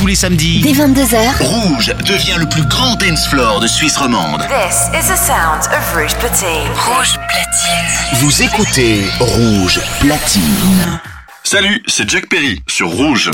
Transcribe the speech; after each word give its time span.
tous 0.00 0.06
les 0.06 0.14
samedis. 0.14 0.60
Dès 0.62 0.72
22h, 0.72 1.42
Rouge 1.42 1.94
devient 2.06 2.36
le 2.38 2.48
plus 2.48 2.62
grand 2.62 2.94
dance 2.94 3.26
floor 3.28 3.60
de 3.60 3.66
Suisse 3.66 3.98
romande. 3.98 4.40
This 4.48 4.88
is 4.98 5.06
the 5.08 5.16
sound 5.16 5.60
of 5.72 5.94
Rouge 5.94 6.14
Platine. 6.14 6.70
Rouge 6.74 7.18
Platine. 7.28 8.20
Vous 8.20 8.42
écoutez 8.42 9.04
Rouge 9.20 9.78
Platine. 10.00 11.00
Salut, 11.44 11.82
c'est 11.86 12.08
Jack 12.08 12.28
Perry 12.30 12.62
sur 12.66 12.88
Rouge. 12.88 13.30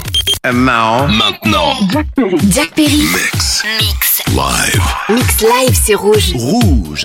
Marrant. 0.53 1.07
Maintenant, 1.07 1.75
Jack 2.51 2.71
Perry. 2.75 3.03
Mix 3.13 3.63
Mix. 3.81 4.23
Live. 4.29 4.83
Mix 5.09 5.41
live, 5.43 5.81
c'est 5.85 5.95
rouge. 5.95 6.33
Rouge. 6.35 7.05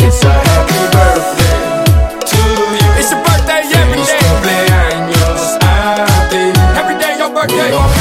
It's 0.00 0.24
a 0.24 0.30
happy 0.30 0.74
birthday 0.90 1.84
to 2.24 2.36
you. 2.36 2.98
It's 2.98 3.10
your 3.10 3.22
birthday 3.22 3.60
every 3.74 4.02
day. 4.04 4.16
Every 6.78 7.18
your 7.18 7.30
birthday. 7.34 7.95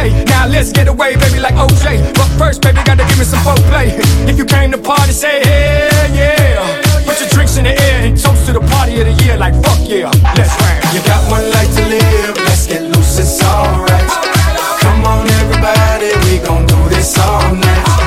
Okay, 0.00 0.24
now 0.24 0.46
let's 0.46 0.72
get 0.72 0.88
away, 0.88 1.14
baby, 1.16 1.40
like 1.40 1.52
OJ. 1.56 2.14
But 2.14 2.28
first, 2.38 2.62
baby, 2.62 2.80
gotta 2.84 3.04
give 3.04 3.18
me 3.18 3.24
some 3.24 3.38
foreplay. 3.40 3.92
If 4.26 4.38
you 4.38 4.46
came 4.46 4.70
to 4.70 4.78
party, 4.78 5.12
say 5.12 5.44
hell 5.44 6.14
yeah. 6.16 7.04
Put 7.04 7.20
your 7.20 7.28
drinks 7.28 7.58
in 7.58 7.64
the 7.64 7.78
air 7.78 8.00
and 8.06 8.18
toast 8.18 8.46
to 8.46 8.54
the 8.54 8.60
party 8.60 8.98
of 9.00 9.06
the 9.08 9.24
year, 9.24 9.36
like 9.36 9.52
fuck 9.62 9.78
yeah. 9.84 10.10
Let's 10.36 10.56
ride. 10.56 10.94
You 10.94 11.02
got 11.04 11.20
one 11.30 11.44
life 11.50 11.68
to 11.76 11.84
live, 11.84 12.36
let's 12.48 12.66
get 12.66 12.82
loose, 12.82 13.18
it's 13.18 13.44
alright. 13.44 14.08
Come 14.80 15.04
on, 15.04 15.28
everybody, 15.28 16.16
we 16.24 16.38
gon' 16.46 16.64
do 16.64 16.88
this 16.88 17.18
all 17.18 17.54
night. 17.54 17.99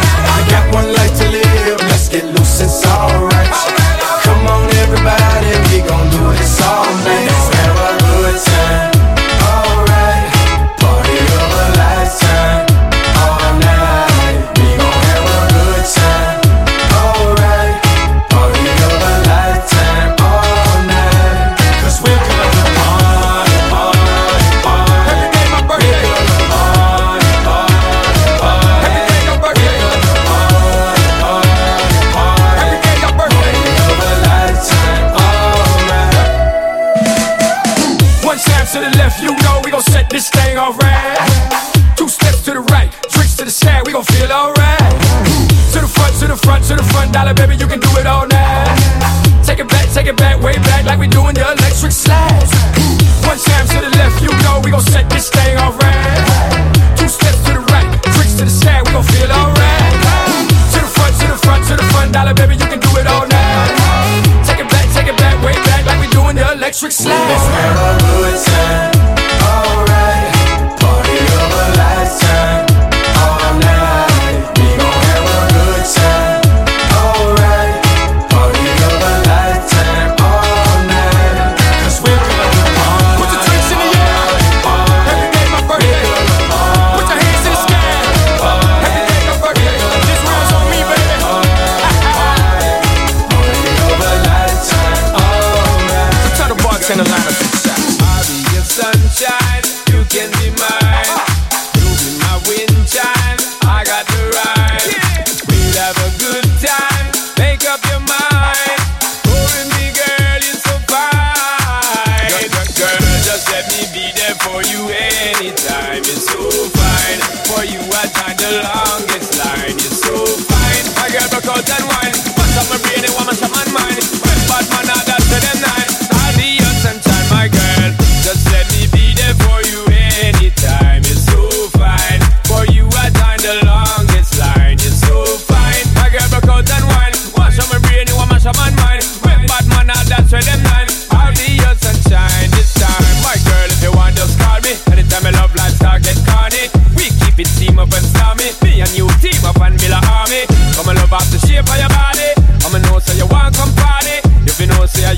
Set 40.53 40.59
thing 40.59 40.59
alright. 40.59 41.97
Two 41.97 42.07
steps 42.07 42.43
to 42.45 42.51
the 42.53 42.61
right, 42.71 42.91
tricks 43.09 43.35
to 43.37 43.45
the 43.45 43.51
side, 43.51 43.85
we 43.85 43.93
gon' 43.93 44.03
feel 44.03 44.31
alright. 44.31 44.79
To 45.73 45.79
the 45.81 45.87
front, 45.87 46.13
to 46.19 46.27
the 46.27 46.37
front, 46.37 46.63
to 46.65 46.75
the 46.75 46.83
front, 46.83 47.13
dollar 47.13 47.33
baby, 47.33 47.55
you 47.55 47.67
can 47.67 47.79
do 47.79 47.89
it 47.97 48.05
all 48.05 48.27
night. 48.27 49.43
Take 49.43 49.59
it 49.59 49.67
back, 49.67 49.89
take 49.93 50.07
it 50.07 50.17
back, 50.17 50.41
way 50.41 50.53
back, 50.53 50.85
like 50.85 50.99
we 50.99 51.07
doing 51.07 51.35
the 51.35 51.45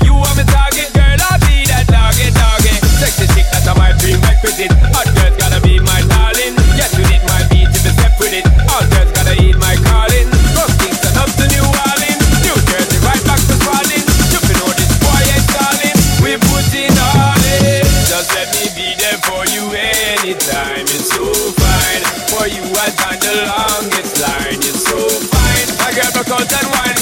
you 0.06 0.14
are 0.14 0.34
my 0.38 0.46
target, 0.46 0.94
girl. 0.94 1.18
I'll 1.26 1.42
be 1.50 1.66
that 1.66 1.90
target, 1.90 2.30
target. 2.38 2.78
Sexy 3.02 3.26
chick, 3.34 3.46
that's 3.50 3.66
a 3.66 3.74
my 3.74 3.90
prerequisite. 3.98 4.70
Hot 4.94 5.08
girls 5.18 5.34
gotta 5.34 5.58
be 5.60 5.82
my 5.82 6.00
darling. 6.06 6.54
Yes, 6.78 6.94
you 6.94 7.04
need 7.10 7.22
my 7.26 7.42
beat 7.50 7.66
if 7.74 7.82
it's 7.82 7.98
kept 7.98 8.16
with 8.22 8.32
it. 8.32 8.46
All 8.70 8.86
girls 8.94 9.10
gotta 9.10 9.34
eat 9.42 9.58
my 9.58 9.74
calling. 9.82 10.30
From 10.54 10.70
Kingston 10.78 11.14
up 11.18 11.30
to 11.34 11.44
New 11.50 11.66
Orleans, 11.66 12.22
New 12.46 12.56
Jersey, 12.70 12.98
right 13.02 13.22
back 13.26 13.42
to 13.50 13.54
Spalding. 13.58 14.06
You 14.30 14.40
can 14.46 14.56
know 14.62 14.70
this 14.78 14.92
boy 15.02 15.22
ain't 15.26 15.46
calling, 15.50 15.96
We 16.22 16.30
put 16.38 16.70
in 16.70 16.94
all 16.94 17.42
in. 17.66 17.82
Just 18.06 18.30
let 18.38 18.48
me 18.54 18.70
be 18.78 18.94
there 19.02 19.18
for 19.26 19.42
you 19.50 19.64
anytime. 19.74 20.86
It's 20.86 21.10
so 21.10 21.26
fine. 21.58 22.02
For 22.30 22.46
you, 22.46 22.62
I 22.78 22.88
find 22.94 23.18
the 23.18 23.34
longest 23.50 24.22
line. 24.22 24.62
It's 24.62 24.86
so 24.86 24.98
fine. 25.34 25.66
My 25.82 25.90
girl 25.90 26.10
broke 26.14 26.30
out 26.30 26.46
and 26.46 26.70
wine. 26.70 26.95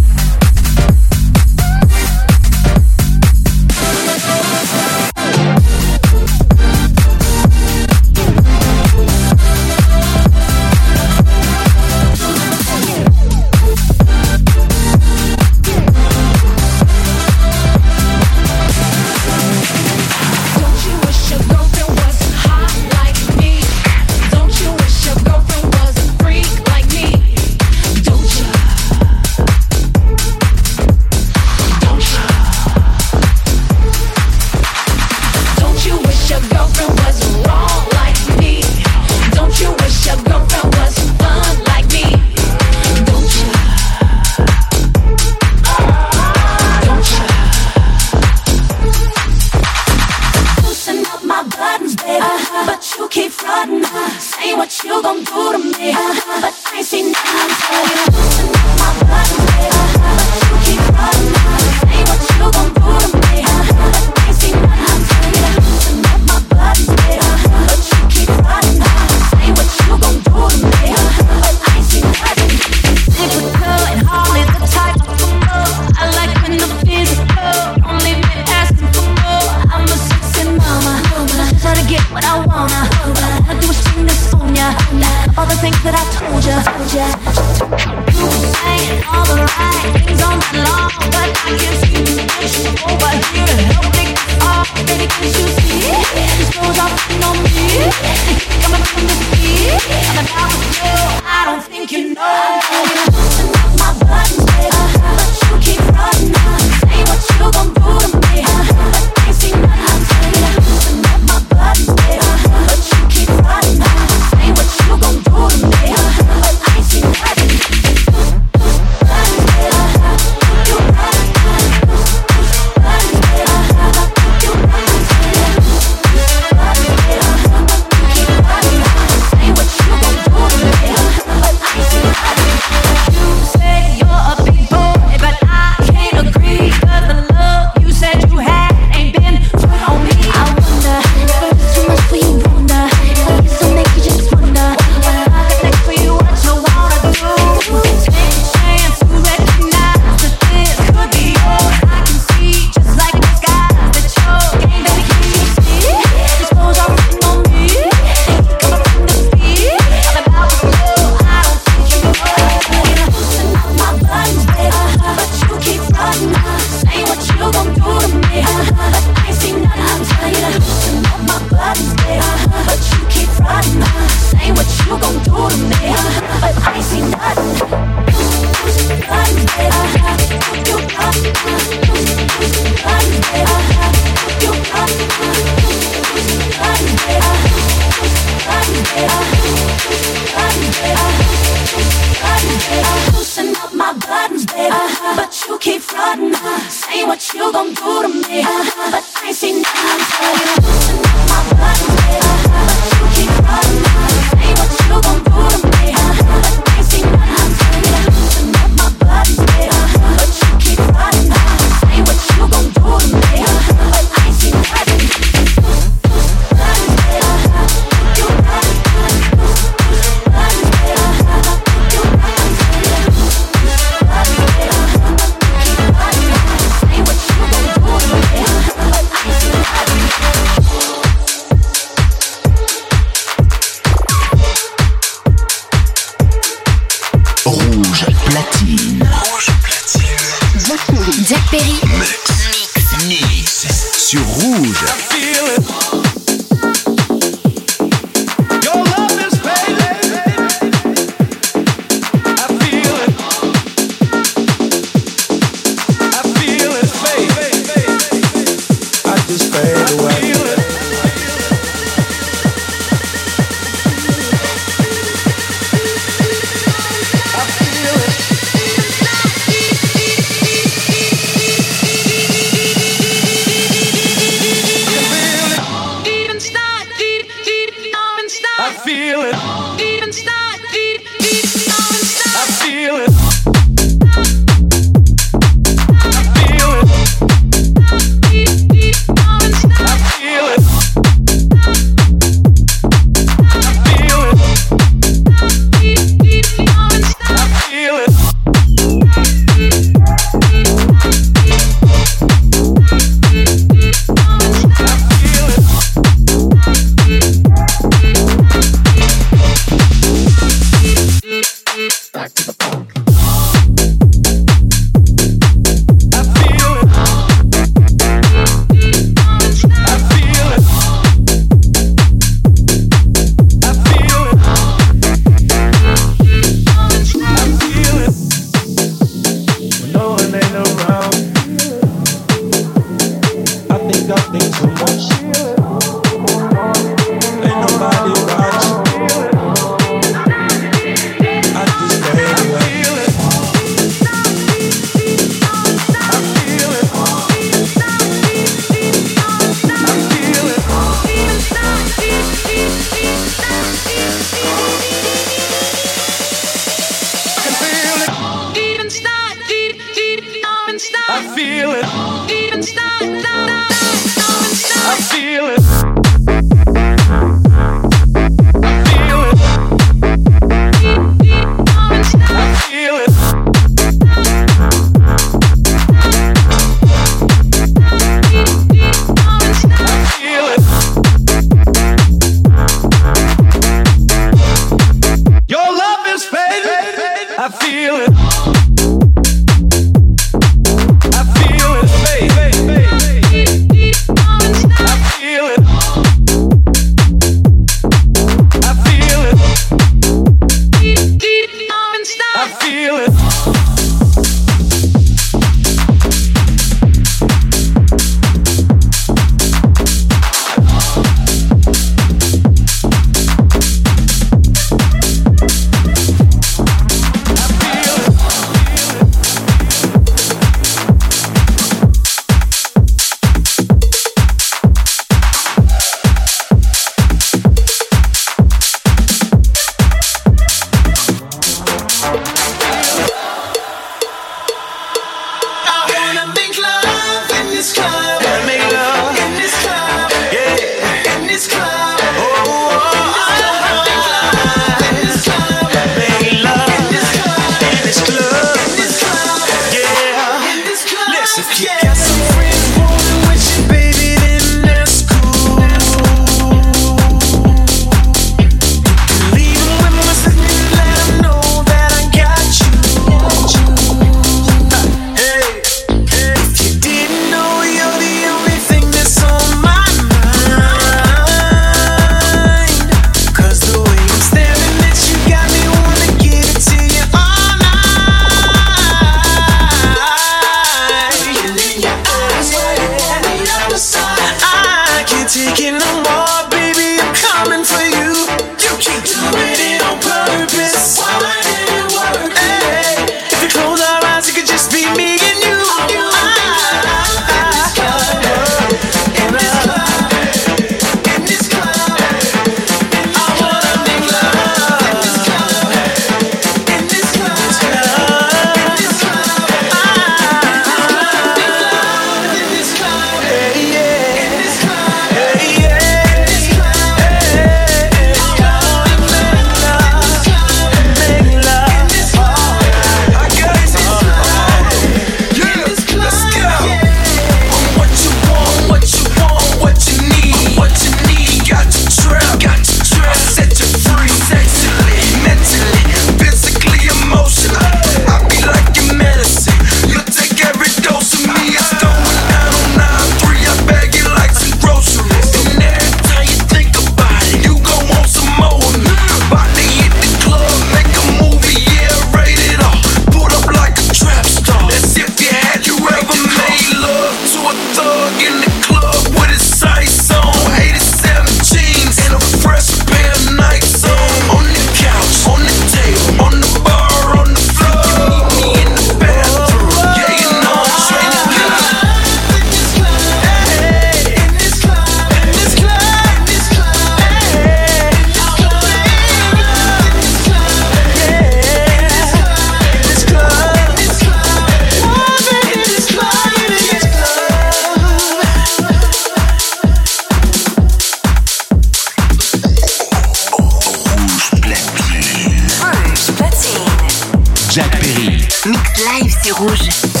Mixed 598.47 598.77
Live, 598.79 599.15
c'est 599.23 599.31
rouge. 599.33 600.00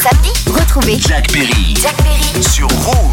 samedi, 0.00 0.32
retrouvez 0.46 0.98
Jack 0.98 1.30
Perry. 1.30 1.74
Jack 1.76 1.96
Perry 2.02 2.42
sur 2.42 2.68
Rouge. 2.68 3.09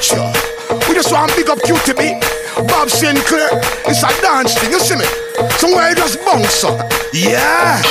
We 0.00 0.94
just 0.94 1.12
want 1.12 1.30
big 1.36 1.50
up 1.50 1.58
QTB, 1.58 2.22
Bob 2.68 2.88
Sinclar. 2.88 3.48
It's 3.86 4.02
a 4.02 4.08
dance 4.22 4.58
thing, 4.58 4.70
you 4.70 4.80
see 4.80 4.96
me? 4.96 5.04
Somewhere 5.58 5.90
you 5.90 5.94
just 5.94 6.24
bounce 6.24 6.64
up. 6.64 6.90
Yeah. 7.12 7.82